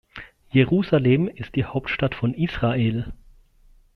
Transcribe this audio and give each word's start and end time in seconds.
Jerusalem 0.49 1.27
ist 1.27 1.53
die 1.55 1.63
Hauptstadt 1.65 2.15
von 2.15 2.33
Israel. 2.33 3.13